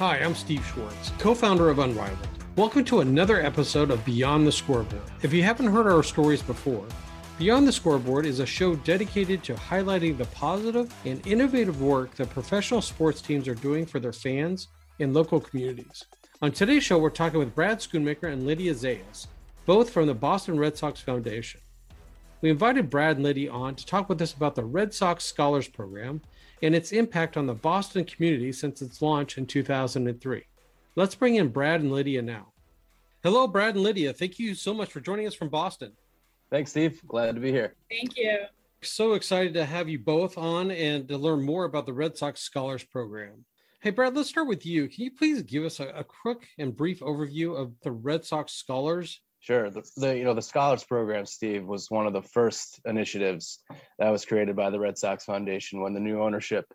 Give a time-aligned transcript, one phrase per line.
[0.00, 2.26] Hi, I'm Steve Schwartz, co founder of Unrivaled.
[2.56, 5.02] Welcome to another episode of Beyond the Scoreboard.
[5.20, 6.86] If you haven't heard our stories before,
[7.38, 12.30] Beyond the Scoreboard is a show dedicated to highlighting the positive and innovative work that
[12.30, 14.68] professional sports teams are doing for their fans
[15.00, 16.06] and local communities.
[16.40, 19.26] On today's show, we're talking with Brad Schoonmaker and Lydia Zayas,
[19.66, 21.60] both from the Boston Red Sox Foundation.
[22.40, 25.68] We invited Brad and Lydia on to talk with us about the Red Sox Scholars
[25.68, 26.22] Program
[26.62, 30.44] and its impact on the Boston community since its launch in 2003.
[30.96, 32.52] Let's bring in Brad and Lydia now.
[33.22, 34.12] Hello, Brad and Lydia.
[34.12, 35.92] Thank you so much for joining us from Boston.
[36.50, 37.00] Thanks, Steve.
[37.06, 37.74] Glad to be here.
[37.90, 38.38] Thank you.
[38.82, 42.40] So excited to have you both on and to learn more about the Red Sox
[42.40, 43.44] Scholars Program.
[43.80, 44.88] Hey, Brad, let's start with you.
[44.88, 48.52] Can you please give us a, a quick and brief overview of the Red Sox
[48.52, 49.70] Scholars Sure.
[49.70, 53.60] The, the, you know the scholars program, Steve, was one of the first initiatives
[53.98, 56.66] that was created by the Red Sox Foundation when the new ownership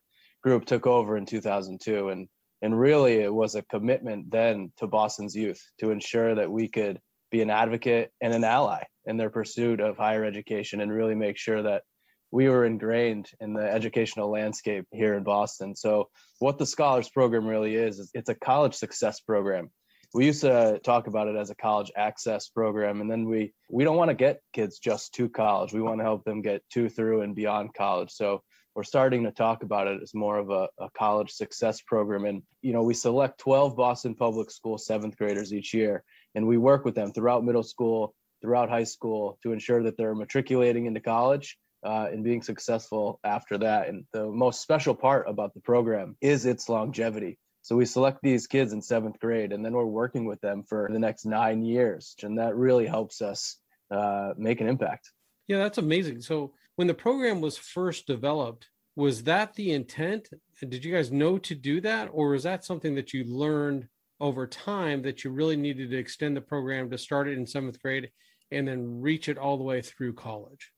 [0.44, 2.28] group took over in 2002, and
[2.64, 7.00] and really it was a commitment then to Boston's youth to ensure that we could
[7.30, 11.38] be an advocate and an ally in their pursuit of higher education, and really make
[11.38, 11.84] sure that
[12.32, 15.76] we were ingrained in the educational landscape here in Boston.
[15.76, 19.70] So what the scholars program really is, is it's a college success program
[20.14, 23.84] we used to talk about it as a college access program and then we we
[23.84, 26.90] don't want to get kids just to college we want to help them get to
[26.90, 28.42] through and beyond college so
[28.76, 32.44] we're starting to talk about it as more of a, a college success program and
[32.62, 36.04] you know we select 12 boston public school seventh graders each year
[36.36, 40.16] and we work with them throughout middle school throughout high school to ensure that they're
[40.16, 43.88] matriculating into college uh, and being successful after that.
[43.88, 47.38] And the most special part about the program is its longevity.
[47.66, 50.88] So we select these kids in seventh grade, and then we're working with them for
[50.92, 53.58] the next nine years, and that really helps us
[53.90, 55.10] uh, make an impact.
[55.48, 56.22] Yeah, that's amazing.
[56.22, 60.30] So when the program was first developed, was that the intent?
[60.60, 63.88] Did you guys know to do that, or was that something that you learned
[64.20, 67.82] over time that you really needed to extend the program to start it in seventh
[67.82, 68.12] grade
[68.52, 70.72] and then reach it all the way through college?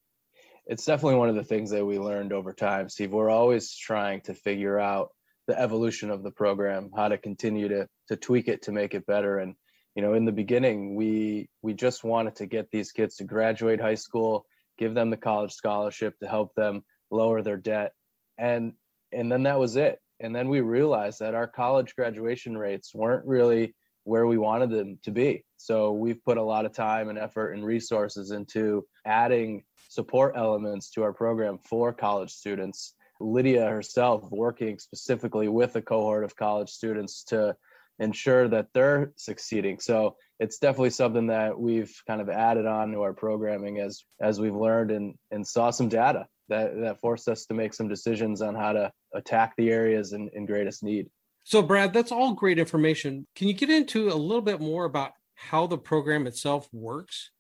[0.66, 3.12] It's definitely one of the things that we learned over time, Steve.
[3.12, 5.10] We're always trying to figure out
[5.48, 9.06] the evolution of the program, how to continue to to tweak it to make it
[9.06, 9.40] better.
[9.40, 9.56] And
[9.96, 13.82] you know, in the beginning, we we just wanted to get these kids to graduate
[13.82, 14.46] high school,
[14.78, 17.94] give them the college scholarship to help them lower their debt,
[18.38, 18.74] and
[19.12, 20.00] and then that was it.
[20.20, 24.98] And then we realized that our college graduation rates weren't really where we wanted them
[25.04, 25.44] to be.
[25.58, 30.90] So we've put a lot of time and effort and resources into adding support elements
[30.92, 36.70] to our program for college students Lydia herself working specifically with a cohort of college
[36.70, 37.56] students to
[38.00, 39.80] ensure that they're succeeding.
[39.80, 44.40] So it's definitely something that we've kind of added on to our programming as as
[44.40, 48.42] we've learned and and saw some data that that forced us to make some decisions
[48.42, 51.10] on how to attack the areas in, in greatest need.
[51.44, 53.26] So Brad, that's all great information.
[53.36, 57.32] Can you get into a little bit more about how the program itself works?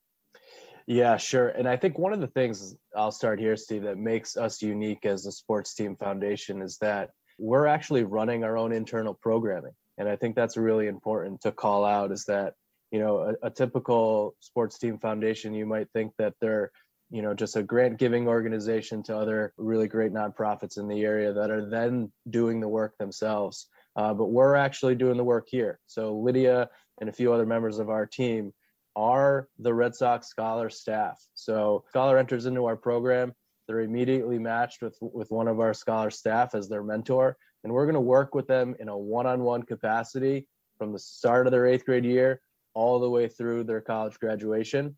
[0.87, 1.49] Yeah, sure.
[1.49, 5.05] And I think one of the things I'll start here, Steve, that makes us unique
[5.05, 9.73] as a sports team foundation is that we're actually running our own internal programming.
[9.97, 12.53] And I think that's really important to call out is that,
[12.91, 16.71] you know, a, a typical sports team foundation, you might think that they're,
[17.09, 21.33] you know, just a grant giving organization to other really great nonprofits in the area
[21.33, 23.67] that are then doing the work themselves.
[23.97, 25.79] Uh, but we're actually doing the work here.
[25.87, 26.69] So Lydia
[27.01, 28.53] and a few other members of our team
[28.97, 31.23] are the Red Sox Scholar staff.
[31.35, 33.33] So Scholar enters into our program.
[33.67, 37.37] They're immediately matched with, with one of our Scholar staff as their mentor.
[37.63, 40.47] And we're going to work with them in a one-on-one capacity
[40.79, 42.41] from the start of their eighth grade year
[42.73, 44.97] all the way through their college graduation.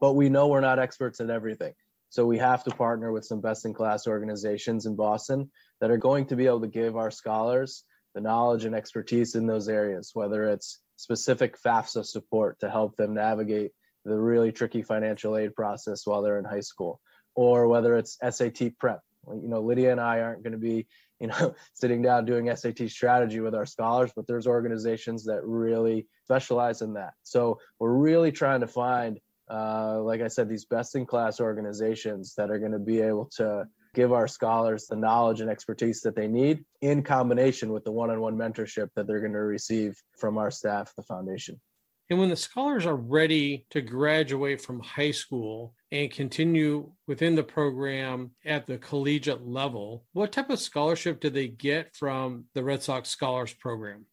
[0.00, 1.74] But we know we're not experts at everything.
[2.08, 5.96] So we have to partner with some best in class organizations in Boston that are
[5.96, 10.10] going to be able to give our scholars the knowledge and expertise in those areas,
[10.14, 13.72] whether it's specific FAFSA support to help them navigate
[14.04, 17.00] the really tricky financial aid process while they're in high school,
[17.34, 19.00] or whether it's SAT prep.
[19.28, 20.86] You know, Lydia and I aren't going to be,
[21.18, 26.06] you know, sitting down doing SAT strategy with our scholars, but there's organizations that really
[26.24, 27.14] specialize in that.
[27.22, 29.18] So we're really trying to find,
[29.50, 33.26] uh, like I said, these best in class organizations that are going to be able
[33.36, 37.92] to give our scholars the knowledge and expertise that they need in combination with the
[37.92, 41.60] one-on-one mentorship that they're going to receive from our staff the foundation
[42.10, 47.44] and when the scholars are ready to graduate from high school and continue within the
[47.44, 52.82] program at the collegiate level, what type of scholarship do they get from the Red
[52.82, 54.06] Sox Scholars Program?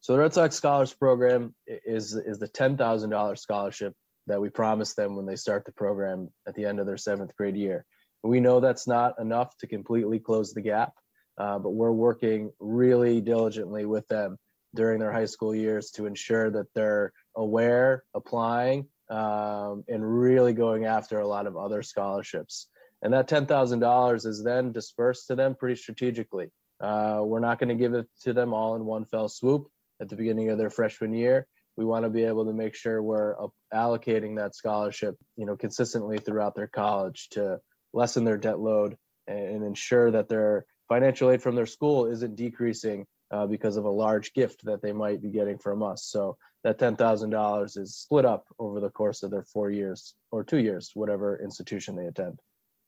[0.00, 3.92] So the Red Sox Scholars Program is is the ten thousand dollars scholarship
[4.26, 7.36] that we promised them when they start the program at the end of their seventh
[7.36, 7.84] grade year.
[8.22, 10.92] We know that's not enough to completely close the gap.
[11.38, 14.36] uh, but we're working really diligently with them
[14.74, 20.84] during their high school years to ensure that they're aware, applying, um, and really going
[20.84, 22.68] after a lot of other scholarships.
[23.02, 26.48] And that $10,000 is then dispersed to them pretty strategically.
[26.80, 29.68] Uh, we're not going to give it to them all in one fell swoop
[30.00, 31.46] at the beginning of their freshman year.
[31.76, 33.34] We want to be able to make sure we're
[33.72, 37.58] allocating that scholarship, you know, consistently throughout their college to
[37.92, 38.96] lessen their debt load
[39.26, 43.90] and ensure that their financial aid from their school isn't decreasing uh, because of a
[43.90, 46.04] large gift that they might be getting from us.
[46.04, 50.58] So that $10,000 is split up over the course of their four years or two
[50.58, 52.40] years, whatever institution they attend.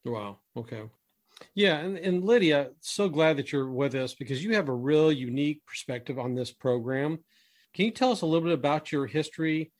[0.04, 0.38] Wow.
[0.56, 0.82] Okay.
[1.54, 1.78] Yeah.
[1.78, 5.64] And, and Lydia, so glad that you're with us because you have a real unique
[5.66, 7.18] perspective on this program.
[7.72, 9.72] Can you tell us a little bit about your history,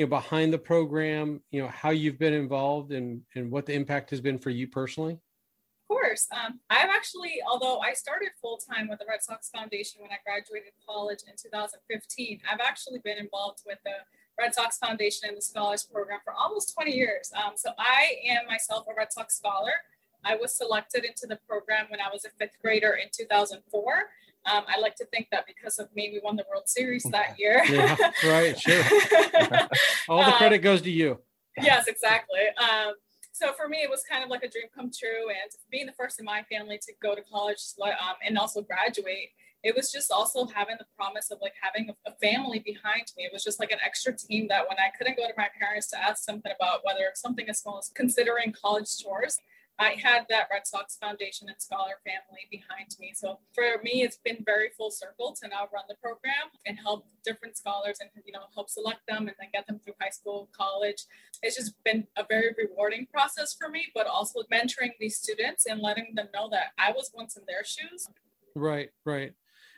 [0.00, 3.74] you know, behind the program, you know, how you've been involved and, and what the
[3.74, 5.12] impact has been for you personally?
[5.12, 6.26] Of course.
[6.32, 10.16] Um, I've actually, although I started full time with the Red Sox Foundation when I
[10.24, 13.92] graduated college in 2015, I've actually been involved with the
[14.40, 17.30] Red Sox Foundation and the Scholars Program for almost 20 years.
[17.36, 19.74] Um, so I am myself a Red Sox scholar.
[20.24, 24.08] I was selected into the program when I was a fifth grader in 2004.
[24.46, 27.34] Um, I like to think that because of me, we won the World Series that
[27.38, 27.62] year.
[27.68, 28.82] yeah, right, sure.
[30.08, 31.18] All the credit um, goes to you.
[31.60, 32.40] Yes, exactly.
[32.58, 32.94] Um,
[33.32, 35.28] so for me, it was kind of like a dream come true.
[35.28, 39.30] And being the first in my family to go to college um, and also graduate,
[39.62, 43.24] it was just also having the promise of like having a, a, family behind me.
[43.24, 45.88] It was just like an extra team that when I couldn't go to my parents
[45.90, 49.38] to ask something about whether something as small as considering college tours,
[49.80, 53.12] I had that Red Sox Foundation and Scholar family behind me.
[53.14, 57.06] So for me, it's been very full circle to now run the program and help
[57.24, 60.50] different scholars and you know help select them and then get them through high school,
[60.52, 61.06] college.
[61.42, 65.80] It's just been a very rewarding process for me, but also mentoring these students and
[65.80, 68.06] letting them know that I was once in their shoes.
[68.54, 69.32] Right, right.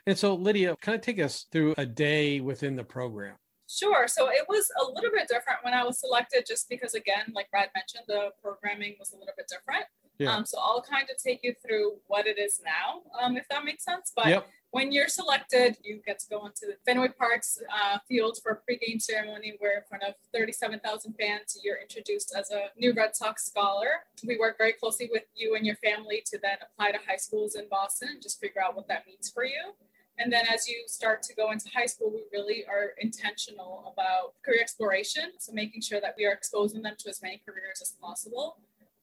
[0.05, 3.35] And so, Lydia, kind of take us through a day within the program.
[3.73, 4.07] Sure.
[4.07, 7.49] So it was a little bit different when I was selected, just because, again, like
[7.49, 9.85] Brad mentioned, the programming was a little bit different.
[10.19, 10.35] Yeah.
[10.35, 13.65] Um, so I'll kind of take you through what it is now, um, if that
[13.65, 14.13] makes sense.
[14.15, 14.47] But yep.
[14.69, 18.71] when you're selected, you get to go into the Fenway Park's uh, field for a
[18.71, 23.45] pregame ceremony where, in front of 37,000 fans, you're introduced as a new Red Sox
[23.45, 24.05] scholar.
[24.23, 27.55] We work very closely with you and your family to then apply to high schools
[27.55, 29.73] in Boston and just figure out what that means for you.
[30.19, 34.33] And then as you start to go into high school, we really are intentional about
[34.45, 35.31] career exploration.
[35.39, 38.57] So making sure that we are exposing them to as many careers as possible.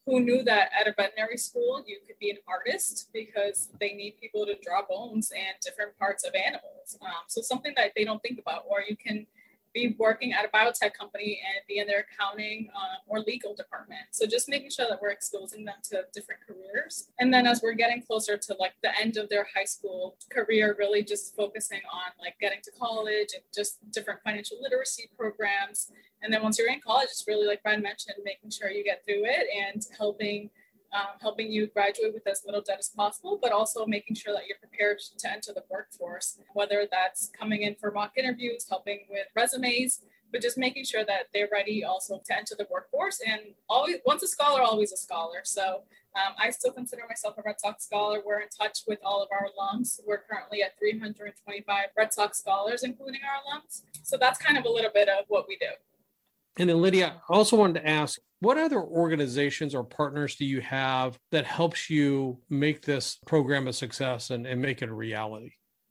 [0.06, 4.14] Who knew that at a veterinary school you could be an artist because they need
[4.20, 6.96] people to draw bones and different parts of animals.
[7.02, 9.26] Um, so something that they don't think about, or you can
[9.72, 14.00] be working at a biotech company and be in their accounting uh, or legal department.
[14.10, 17.08] So just making sure that we're exposing them to different careers.
[17.18, 20.74] And then as we're getting closer to like the end of their high school career,
[20.78, 25.90] really just focusing on like getting to college and just different financial literacy programs.
[26.22, 29.04] And then once you're in college, it's really like Brian mentioned, making sure you get
[29.04, 30.50] through it and helping
[30.92, 34.46] um, helping you graduate with as little debt as possible, but also making sure that
[34.46, 39.26] you're prepared to enter the workforce, whether that's coming in for mock interviews, helping with
[39.36, 40.00] resumes,
[40.32, 43.20] but just making sure that they're ready also to enter the workforce.
[43.26, 45.40] And always, once a scholar, always a scholar.
[45.44, 45.82] So
[46.16, 48.20] um, I still consider myself a Red Sox scholar.
[48.24, 50.00] We're in touch with all of our alums.
[50.06, 53.82] We're currently at 325 Red Sox scholars, including our alums.
[54.02, 55.68] So that's kind of a little bit of what we do.
[56.58, 60.60] And then Lydia, I also wanted to ask, what other organizations or partners do you
[60.62, 65.50] have that helps you make this program a success and, and make it a reality?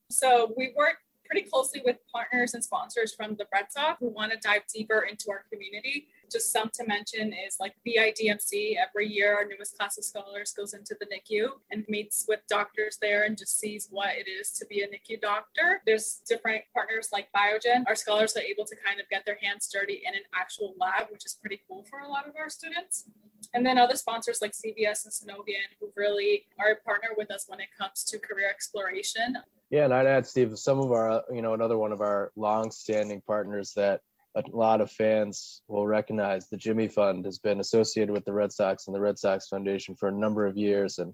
[0.09, 4.31] So we work pretty closely with partners and sponsors from the Red Sox who want
[4.31, 6.07] to dive deeper into our community.
[6.31, 8.75] Just some to mention is like BIDMC.
[8.77, 12.97] Every year, our newest class of scholars goes into the NICU and meets with doctors
[13.01, 15.81] there and just sees what it is to be a NICU doctor.
[15.85, 17.83] There's different partners like Biogen.
[17.87, 21.07] Our scholars are able to kind of get their hands dirty in an actual lab,
[21.11, 23.05] which is pretty cool for a lot of our students.
[23.53, 27.45] And then other sponsors like CVS and Synovian who really are a partner with us
[27.47, 29.37] when it comes to career exploration.
[29.69, 33.21] Yeah, and I'd add, Steve, some of our, you know, another one of our long-standing
[33.21, 34.01] partners that
[34.47, 36.47] a lot of fans will recognize.
[36.47, 39.95] The Jimmy Fund has been associated with the Red Sox and the Red Sox Foundation
[39.95, 41.13] for a number of years, and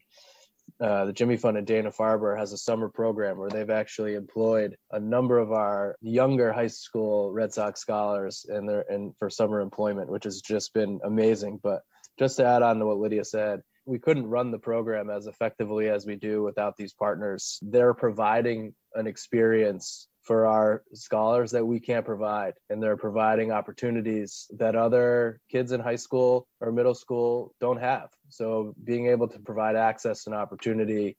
[0.82, 4.76] uh, the Jimmy Fund in Dana Farber has a summer program where they've actually employed
[4.92, 9.62] a number of our younger high school Red Sox scholars and their and for summer
[9.62, 11.60] employment, which has just been amazing.
[11.64, 11.82] But
[12.20, 15.90] just to add on to what Lydia said, we couldn't run the program as effectively
[15.90, 17.60] as we do without these partners.
[17.62, 24.48] They're providing an experience for our scholars that we can't provide and they're providing opportunities
[24.58, 29.40] that other kids in high school or middle school don't have so being able to
[29.40, 31.16] provide access and opportunity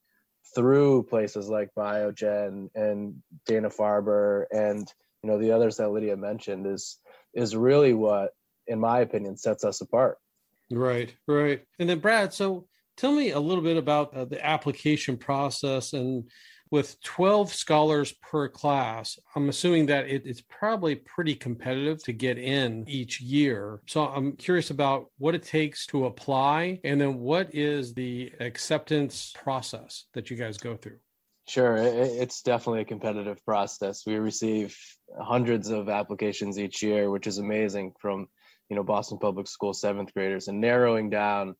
[0.54, 6.66] through places like Biogen and Dana Farber and you know the others that Lydia mentioned
[6.66, 6.98] is
[7.34, 8.30] is really what,
[8.66, 10.18] in my opinion, sets us apart.
[10.70, 11.62] Right, right.
[11.78, 16.30] And then Brad, so tell me a little bit about uh, the application process and
[16.70, 22.38] with 12 scholars per class, I'm assuming that it, it's probably pretty competitive to get
[22.38, 23.80] in each year.
[23.86, 29.32] So I'm curious about what it takes to apply and then what is the acceptance
[29.36, 30.98] process that you guys go through?
[31.48, 34.04] Sure, it's definitely a competitive process.
[34.04, 34.76] We receive
[35.20, 38.26] hundreds of applications each year, which is amazing from
[38.68, 41.54] you know Boston Public School seventh graders, and narrowing down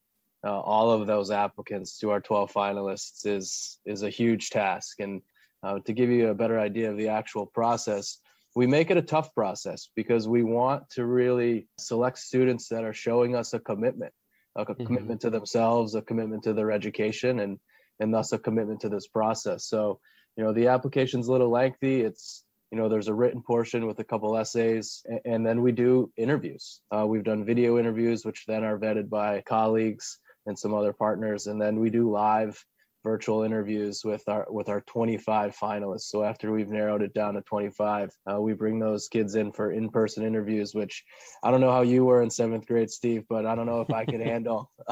[0.47, 5.01] uh, all of those applicants to our 12 finalists is is a huge task.
[5.01, 5.23] And
[5.63, 8.19] uh, to give you a better idea of the actual process,
[8.55, 12.93] we make it a tough process because we want to really select students that are
[12.93, 14.13] showing us a commitment,
[14.55, 14.87] a mm-hmm.
[14.87, 17.59] commitment to themselves, a commitment to their education, and
[17.99, 19.67] and thus a commitment to this process.
[19.67, 19.99] So,
[20.37, 22.03] you know, the application's a little lengthy.
[22.03, 26.11] It's you know there's a written portion with a couple essays and, then we do
[26.17, 30.93] interviews uh, we've done video interviews which then are vetted by colleagues and some other
[30.93, 31.47] partners.
[31.47, 32.65] And then we do live
[33.07, 36.09] virtual interviews with our with our 25 finalists.
[36.13, 39.71] So after we've narrowed it down to 25 uh, we bring those kids in for
[39.71, 41.05] in-person interviews which
[41.45, 43.91] i don't know how you were in seventh grade steve but i don't know if
[43.93, 44.71] i could handle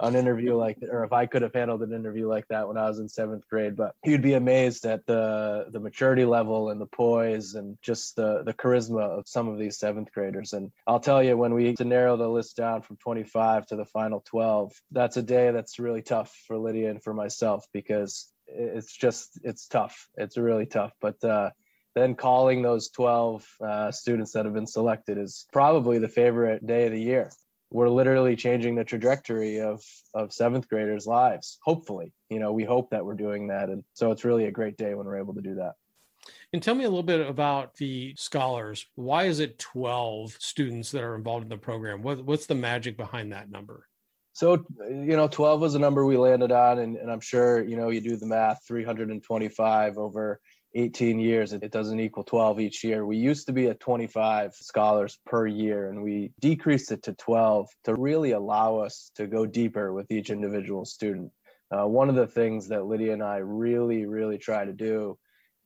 [0.00, 2.86] an interview like or if i could have handled an interview like that when i
[2.88, 3.76] was in seventh grade.
[3.76, 8.42] But you'd be amazed at the the maturity level and the poise and just the
[8.44, 10.52] the charisma of some of these seventh graders.
[10.52, 13.84] And i'll tell you when we to narrow the list down from 25 to the
[13.86, 18.28] final 12 that's a day that's really tough for lydia and for myself myself because
[18.46, 20.08] it's just it's tough.
[20.16, 20.92] It's really tough.
[21.00, 21.50] But uh,
[21.94, 26.86] then calling those 12 uh, students that have been selected is probably the favorite day
[26.86, 27.30] of the year.
[27.70, 29.82] We're literally changing the trajectory of
[30.14, 31.58] of seventh graders' lives.
[31.64, 34.76] Hopefully, you know, we hope that we're doing that, and so it's really a great
[34.76, 35.74] day when we're able to do that.
[36.52, 38.86] And tell me a little bit about the scholars.
[38.94, 42.00] Why is it 12 students that are involved in the program?
[42.00, 43.88] What, what's the magic behind that number?
[44.34, 47.76] So, you know, 12 was a number we landed on, and, and I'm sure, you
[47.76, 50.40] know, you do the math 325 over
[50.74, 53.06] 18 years, it doesn't equal 12 each year.
[53.06, 57.68] We used to be at 25 scholars per year, and we decreased it to 12
[57.84, 61.30] to really allow us to go deeper with each individual student.
[61.70, 65.16] Uh, one of the things that Lydia and I really, really try to do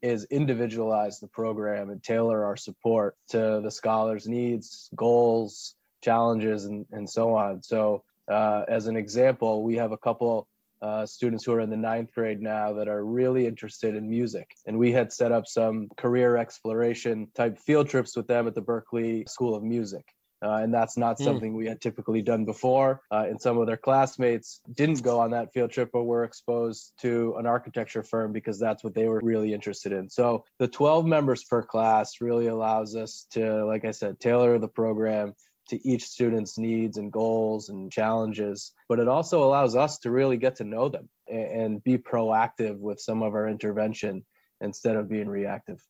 [0.02, 6.84] is individualize the program and tailor our support to the scholars' needs, goals, challenges, and,
[6.92, 7.62] and so on.
[7.62, 10.48] So, uh, as an example, we have a couple
[10.80, 14.48] uh, students who are in the ninth grade now that are really interested in music.
[14.66, 18.62] And we had set up some career exploration type field trips with them at the
[18.62, 20.04] Berklee School of Music.
[20.40, 21.24] Uh, and that's not mm.
[21.24, 23.00] something we had typically done before.
[23.10, 26.92] Uh, and some of their classmates didn't go on that field trip, but were exposed
[27.00, 30.08] to an architecture firm because that's what they were really interested in.
[30.08, 34.68] So the 12 members per class really allows us to, like I said, tailor the
[34.68, 35.34] program
[35.68, 40.36] to each student's needs and goals and challenges, but it also allows us to really
[40.36, 44.24] get to know them and be proactive with some of our intervention
[44.60, 45.82] instead of being reactive.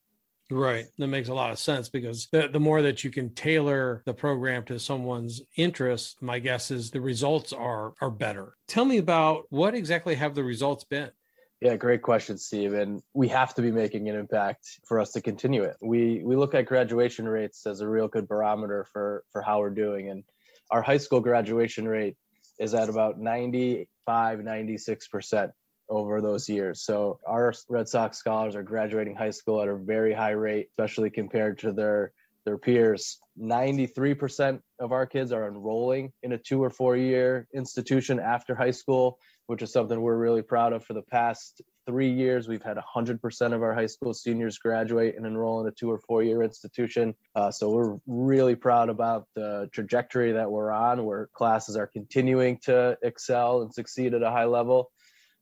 [0.51, 0.87] Right.
[0.97, 4.15] That makes a lot of sense because the, the more that you can tailor the
[4.15, 8.55] program to someone's interests, my guess is the results are are better.
[8.67, 11.11] Tell me about what exactly have the results been?
[11.61, 12.75] Yeah, great question, Steve.
[12.75, 15.77] And we have to be making an impact for us to continue it.
[15.83, 19.71] We we look at graduation rates as a real good barometer for for how we're
[19.71, 20.09] doing.
[20.09, 20.23] And
[20.71, 22.17] our high school graduation rate
[22.61, 25.51] is at about 95, 96%
[25.89, 26.83] over those years.
[26.83, 31.11] So our Red Sox scholars are graduating high school at a very high rate, especially
[31.11, 32.13] compared to their
[32.45, 33.19] their peers.
[33.41, 38.71] 93% of our kids are enrolling in a two or four year institution after high
[38.71, 40.85] school which is something we're really proud of.
[40.85, 45.27] For the past three years, we've had 100% of our high school seniors graduate and
[45.27, 47.15] enroll in a two or four year institution.
[47.35, 52.59] Uh, so we're really proud about the trajectory that we're on, where classes are continuing
[52.65, 54.91] to excel and succeed at a high level.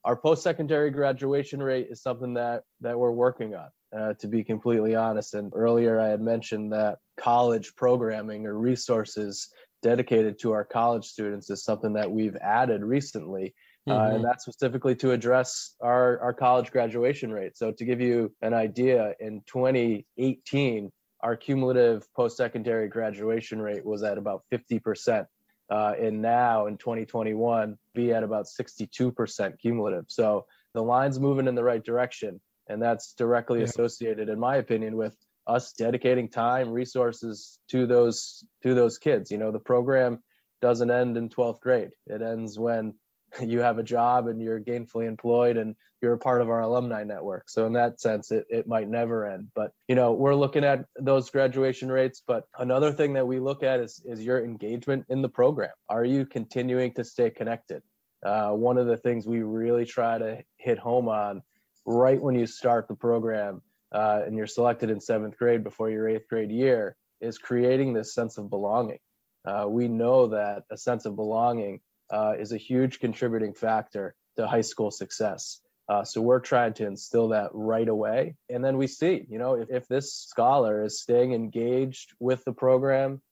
[0.05, 3.69] Our post-secondary graduation rate is something that that we're working on.
[3.97, 9.49] Uh, to be completely honest, and earlier I had mentioned that college programming or resources
[9.83, 13.55] dedicated to our college students is something that we've added recently
[13.89, 13.99] Mm-hmm.
[13.99, 14.25] Uh, and mm-hmm.
[14.25, 17.57] that's specifically to address our, our college graduation rate.
[17.57, 20.91] So, to give you an idea, in 2018,
[21.21, 25.27] our cumulative post secondary graduation rate was at about 50%.
[25.69, 30.05] Uh, and now in 2021, be at about 62% cumulative.
[30.09, 32.41] So, the line's moving in the right direction.
[32.69, 33.67] And that's directly yeah.
[33.67, 35.17] associated, in my opinion, with
[35.47, 39.31] us dedicating time, resources to those to those kids.
[39.31, 40.23] You know, the program
[40.61, 41.91] doesn't end in 12th grade.
[42.07, 42.95] It ends when
[43.43, 47.05] you have a job and you're gainfully employed and you're a part of our alumni
[47.05, 47.49] network.
[47.49, 49.49] So in that sense, it, it might never end.
[49.55, 52.23] But you know, we're looking at those graduation rates.
[52.27, 55.73] But another thing that we look at is is your engagement in the program.
[55.89, 57.83] Are you continuing to stay connected?
[58.25, 61.43] Uh, one of the things we really try to hit home on
[61.87, 66.09] right when you start the program uh, and you're selected in seventh grade before your
[66.09, 68.99] eighth grade year is creating this sense of belonging.
[69.47, 74.47] Uh, we know that a sense of belonging uh, is a huge contributing factor to
[74.47, 75.61] high school success.
[75.89, 78.35] Uh, so we're trying to instill that right away.
[78.51, 82.53] And then we see, you know, if, if this scholar is staying engaged with the
[82.53, 83.23] program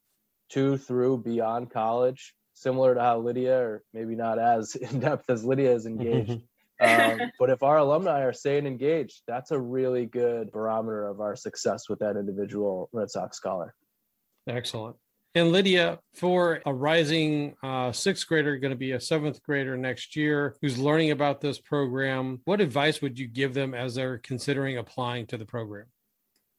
[0.51, 5.45] to through beyond college, similar to how Lydia, or maybe not as in depth as
[5.45, 6.43] Lydia is engaged.
[6.81, 11.35] um, but if our alumni are staying engaged, that's a really good barometer of our
[11.35, 13.75] success with that individual Red Sox scholar.
[14.47, 14.97] Excellent.
[15.37, 20.15] And Lydia, for a rising uh, sixth grader, going to be a seventh grader next
[20.15, 24.79] year, who's learning about this program, what advice would you give them as they're considering
[24.79, 25.87] applying to the program?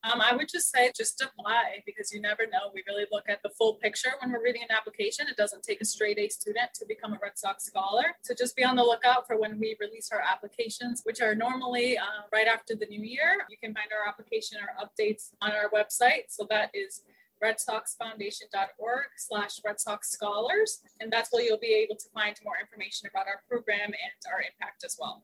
[0.03, 2.69] Um, I would just say just apply because you never know.
[2.73, 5.25] We really look at the full picture when we're reading an application.
[5.29, 8.03] It doesn't take a straight A student to become a Red Sox scholar.
[8.23, 11.97] So just be on the lookout for when we release our applications, which are normally
[11.97, 13.37] uh, right after the new year.
[13.49, 16.25] You can find our application or updates on our website.
[16.27, 17.01] So that is
[17.43, 20.79] redsoxfoundation.org slash Red Sox Scholars.
[20.99, 24.39] And that's where you'll be able to find more information about our program and our
[24.39, 25.23] impact as well.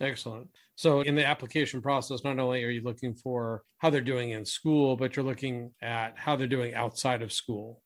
[0.00, 0.48] Excellent.
[0.76, 4.44] So, in the application process, not only are you looking for how they're doing in
[4.44, 7.80] school, but you're looking at how they're doing outside of school.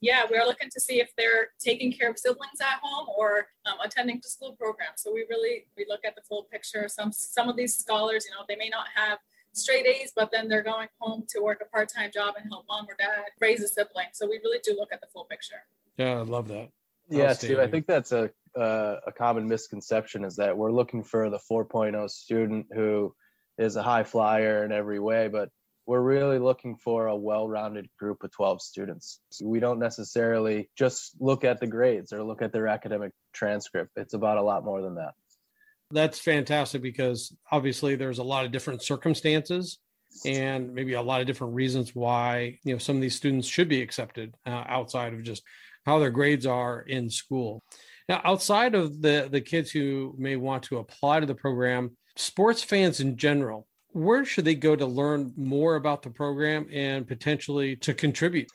[0.00, 3.76] Yeah, we're looking to see if they're taking care of siblings at home or um,
[3.84, 5.02] attending to school programs.
[5.02, 6.88] So we really we look at the full picture.
[6.88, 9.18] Some some of these scholars, you know, they may not have
[9.60, 12.64] straight A's, but then they're going home to work a part time job and help
[12.68, 14.06] mom or dad raise a sibling.
[14.12, 15.62] So we really do look at the full picture.
[15.96, 16.70] Yeah, I love that.
[17.08, 21.30] Yeah, Steve, I think that's a uh, a common misconception is that we're looking for
[21.30, 23.14] the 4.0 student who
[23.58, 25.50] is a high flyer in every way, but
[25.86, 29.20] we're really looking for a well-rounded group of 12 students.
[29.42, 33.92] We don't necessarily just look at the grades or look at their academic transcript.
[33.96, 35.14] It's about a lot more than that.
[35.90, 39.78] That's fantastic because obviously there's a lot of different circumstances
[40.24, 43.68] and maybe a lot of different reasons why you know some of these students should
[43.68, 45.42] be accepted uh, outside of just
[45.86, 47.62] how their grades are in school.
[48.08, 52.62] Now, outside of the the kids who may want to apply to the program, sports
[52.62, 57.76] fans in general, where should they go to learn more about the program and potentially
[57.76, 58.48] to contribute?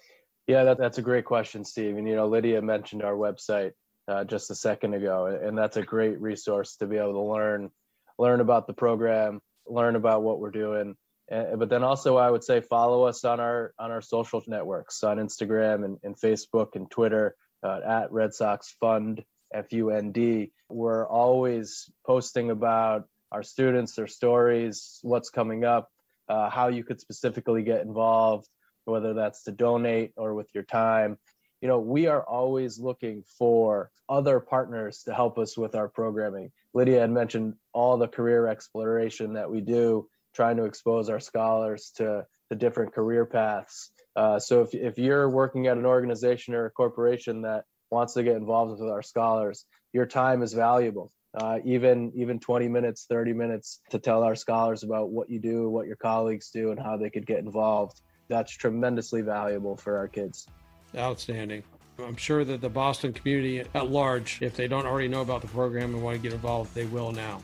[0.48, 1.98] Yeah, that, that's a great question, Steve.
[1.98, 3.72] And you know, Lydia mentioned our website
[4.08, 7.70] uh, just a second ago, and that's a great resource to be able to learn
[8.18, 10.96] learn about the program, learn about what we're doing.
[11.28, 15.04] And, but then also, I would say follow us on our on our social networks
[15.04, 20.12] on Instagram and, and Facebook and Twitter uh, at Red Sox Fund F U N
[20.12, 20.52] D.
[20.70, 25.90] We're always posting about our students, their stories, what's coming up,
[26.30, 28.48] uh, how you could specifically get involved,
[28.86, 31.18] whether that's to donate or with your time
[31.66, 36.52] you know, we are always looking for other partners to help us with our programming.
[36.76, 41.92] Lydia had mentioned all the career exploration that we do, trying to expose our scholars
[41.96, 43.90] to the different career paths.
[44.16, 48.22] Uh, so if, if you're working at an organization or a corporation that wants to
[48.22, 51.12] get involved with our scholars, your time is valuable.
[51.34, 55.68] Uh, even even 20 minutes, 30 minutes to tell our scholars about what you do,
[55.68, 58.02] what your colleagues do, and how they could get involved.
[58.30, 60.48] That's tremendously valuable for our kids.
[60.96, 61.64] Outstanding.
[62.00, 65.48] I'm sure that the Boston community at large, if they don't already know about the
[65.48, 67.42] program and want to get involved, they will now.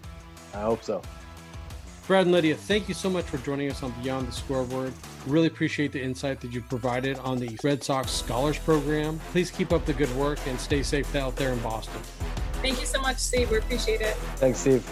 [0.53, 1.01] I hope so.
[2.07, 4.91] Brad and Lydia, thank you so much for joining us on Beyond the Scoreboard.
[5.25, 9.19] Really appreciate the insight that you provided on the Red Sox Scholars Program.
[9.31, 12.01] Please keep up the good work and stay safe out there in Boston.
[12.61, 13.49] Thank you so much, Steve.
[13.49, 14.15] We appreciate it.
[14.35, 14.85] Thanks, Steve.